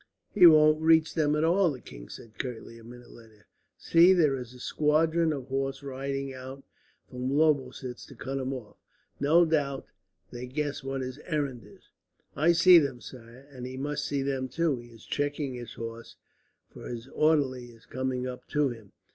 "He 0.33 0.47
won't 0.47 0.81
reach 0.81 1.13
them 1.13 1.35
at 1.35 1.43
all," 1.43 1.69
the 1.73 1.79
king 1.79 2.09
said 2.09 2.39
curtly, 2.39 2.79
a 2.79 2.83
minute 2.83 3.11
later. 3.11 3.45
"See, 3.77 4.13
there 4.13 4.35
is 4.35 4.51
a 4.51 4.59
squadron 4.59 5.31
of 5.31 5.49
horse 5.49 5.83
riding 5.83 6.33
out 6.33 6.63
from 7.07 7.29
Lobositz, 7.31 8.03
to 8.07 8.15
cut 8.15 8.39
him 8.39 8.51
off. 8.51 8.77
No 9.19 9.45
doubt 9.45 9.85
they 10.31 10.47
guess 10.47 10.83
what 10.83 11.01
his 11.01 11.19
errand 11.25 11.61
is." 11.63 11.91
"I 12.35 12.51
see 12.53 12.79
them, 12.79 12.99
sire, 12.99 13.47
and 13.51 13.67
he 13.67 13.77
must 13.77 14.03
see 14.03 14.23
them, 14.23 14.47
too. 14.49 14.77
He 14.77 14.87
is 14.87 15.05
checking 15.05 15.53
his 15.53 15.75
horse, 15.75 16.15
for 16.73 16.87
his 16.89 17.07
orderly 17.09 17.65
is 17.65 17.85
coming 17.85 18.25
up 18.25 18.47
to 18.47 18.69
him." 18.69 18.93